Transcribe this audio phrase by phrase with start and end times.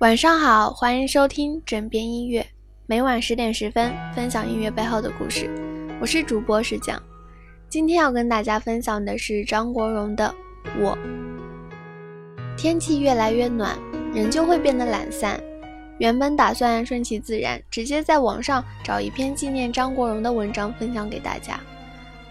[0.00, 2.46] 晚上好，欢迎收听枕边音乐，
[2.84, 5.48] 每晚十点十分分享音乐背后的故事。
[5.98, 7.02] 我是主播石匠，
[7.70, 10.34] 今天要跟大家分享的是张国荣的
[10.82, 10.94] 《我》。
[12.58, 13.74] 天气越来越暖，
[14.12, 15.40] 人就会变得懒散。
[15.96, 21.58] 原本打算顺其自然，直接在网上找一篇纪念张国荣的文章分享给大家，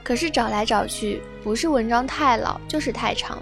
[0.04, 3.41] 可是找来找去，不是文章太老，就是太长，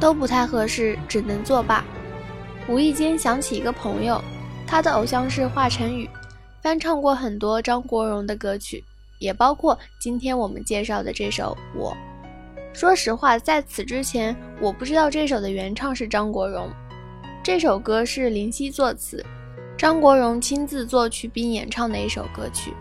[0.00, 1.84] 都不太合适，只能作罢。
[2.66, 4.18] 无意间想起一个朋友，
[4.66, 6.08] 他的偶像是华晨宇，
[6.62, 8.82] 翻唱过很多张国荣的歌曲，
[9.18, 11.92] 也包括今天我们介绍的这首《我》。
[12.72, 16.70] 说实话，在此之前，我不知道这首的原唱是张国荣。
[17.42, 19.22] 这首歌是林夕作词，
[19.76, 22.72] 张国荣亲自作曲并演唱的一首歌曲，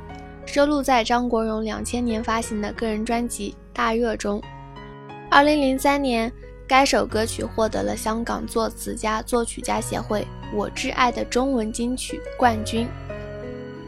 [0.46, 4.42] 收录在张国荣两千年发行的个人专辑《大热》中。
[5.30, 6.32] 二零零三年。
[6.66, 12.88] 该首歌曲获得了香港作词家作曲家协会“我挚爱”的中文金曲冠军。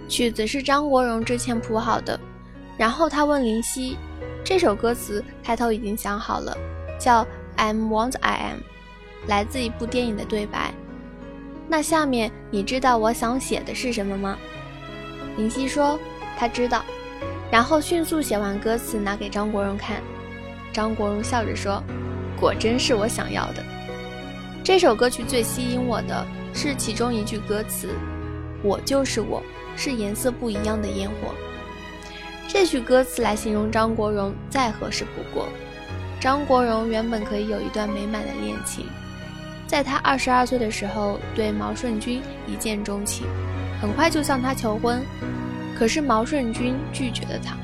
[0.10, 2.20] 曲子是张国荣之前谱好的，
[2.78, 3.98] 然后他问林夕
[4.44, 6.56] ：“这首歌词开头已经想好了，
[7.00, 7.26] 叫
[7.58, 8.60] I'm what I am，
[9.28, 10.74] 来自一部电影的对白。
[11.68, 14.38] 那下面你知道我想写的是什么吗？”
[15.38, 15.98] 林夕说
[16.38, 16.84] ：“他知道。”
[17.50, 20.04] 然后迅速写完歌词拿给张国荣看，
[20.74, 21.82] 张国荣笑着说。
[22.40, 23.64] 果真是我想要的。
[24.64, 27.90] 这首歌曲最吸引我的是其中一句歌词
[28.64, 29.42] ：“我就是我，
[29.76, 31.34] 是颜色不一样的烟火。”
[32.48, 35.48] 这句歌词来形容张国荣再合适不过。
[36.20, 38.86] 张国荣原本可以有一段美满的恋情，
[39.68, 43.28] 在他二十二岁的时候对毛舜筠一见钟情，
[43.82, 45.04] 很快就向他求婚，
[45.78, 47.56] 可是毛舜筠拒绝了他。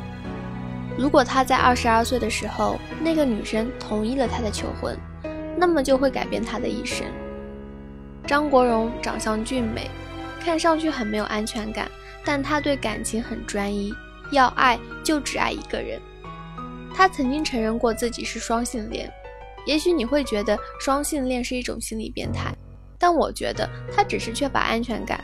[1.02, 4.95] 如果他在二十二岁的时候，那个女生同意了他的求婚，
[5.58, 7.08] 那么就会改变他的一生。
[8.27, 9.89] 张国荣长相俊美，
[10.39, 11.89] 看上去很没有安全感，
[12.23, 13.91] 但他对感情很专一，
[14.31, 15.99] 要爱就只爱一个人。
[16.93, 19.11] 他曾经承认过自己是双性恋，
[19.65, 22.53] 也许你会觉得双性恋是一种心理变态，
[22.99, 25.20] 但我觉得他只是缺乏安全感。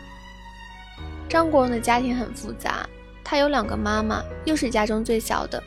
[1.30, 2.90] 张国荣的家庭很复杂。
[3.30, 5.62] 他有两个妈妈，又是家中最小的，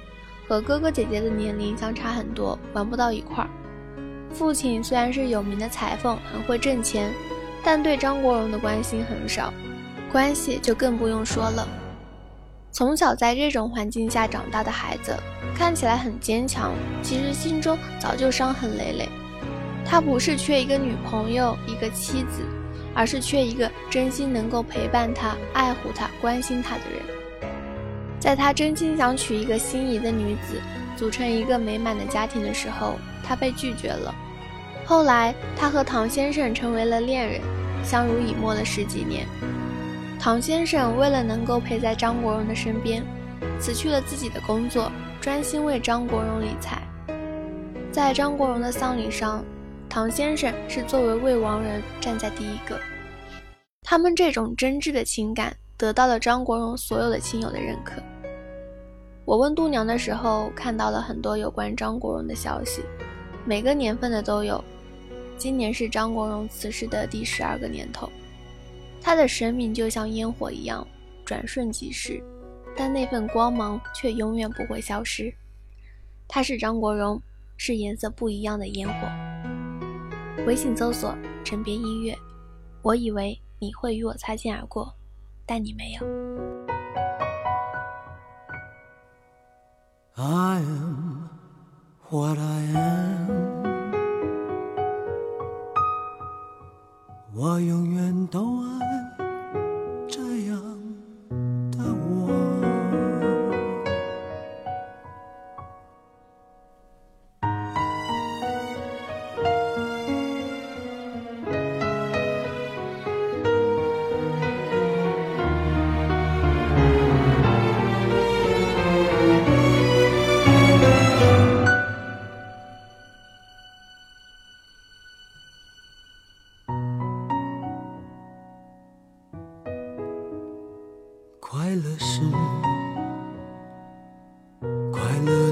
[0.48, 3.50] 和哥哥姐姐的年龄相差很多，玩不到一块儿。
[4.32, 7.12] 父亲虽然是有名的裁缝，很会挣钱，
[7.62, 9.52] 但对张国荣的关心很少，
[10.10, 11.68] 关系就更不用说了。
[12.72, 15.14] 从小在这种环境下长大的孩子，
[15.54, 16.72] 看起来很坚强，
[17.02, 19.06] 其实心中早就伤痕累累。
[19.84, 22.42] 他不是缺一个女朋友、一个妻子，
[22.94, 27.19] 而是缺一个真心能够陪伴他、爱护他、关心他的人。
[28.20, 30.60] 在他真心想娶一个心仪的女子，
[30.94, 34.14] 组成一个美满的家庭的时候，他被拒绝了。
[34.84, 37.40] 后来，他和唐先生成为了恋人，
[37.82, 39.26] 相濡以沫了十几年。
[40.18, 43.02] 唐先生为了能够陪在张国荣的身边，
[43.58, 46.82] 辞去了自己的工作，专心为张国荣理财。
[47.90, 49.42] 在张国荣的丧礼上，
[49.88, 52.78] 唐先生是作为未亡人站在第一个。
[53.82, 55.56] 他们这种真挚的情感。
[55.80, 58.02] 得到了张国荣所有的亲友的认可。
[59.30, 62.82] 我问度娘的时候，看到了很多有关张国荣的消息，
[63.44, 64.60] 每个年份的都有。
[65.38, 68.10] 今年是张国荣辞世的第十二个年头，
[69.00, 70.84] 他的生命就像烟火一样，
[71.24, 72.20] 转瞬即逝，
[72.76, 75.32] 但那份光芒却永远不会消失。
[76.26, 77.22] 他是张国荣，
[77.56, 79.08] 是颜色不一样的烟火。
[80.44, 81.16] 微信搜索
[81.46, 82.18] “枕边音乐”，
[82.82, 84.92] 我以为你会与我擦肩而过。
[85.46, 86.49] 但你没有。
[90.16, 91.30] I am
[92.10, 93.30] what I am，
[97.34, 98.99] 我永远都爱。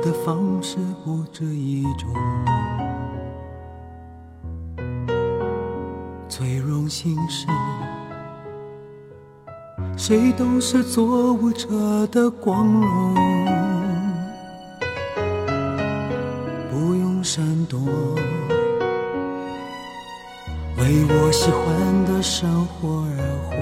[0.09, 2.09] 的方式不止一种，
[6.27, 7.47] 最荣幸是
[9.99, 13.15] 谁都是做舞者的光荣，
[16.71, 17.79] 不用闪躲，
[20.79, 23.17] 为我喜欢的生活而
[23.51, 23.55] 活，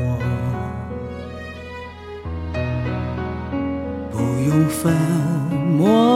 [4.12, 4.19] 不
[4.49, 4.94] 用粉
[5.76, 6.15] 墨，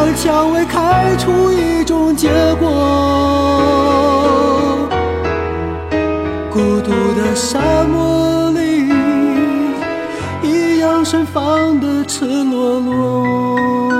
[0.00, 2.66] 让蔷薇开出一种结果。
[6.50, 8.88] 孤独的沙漠里，
[10.42, 13.99] 一样盛放的赤裸裸。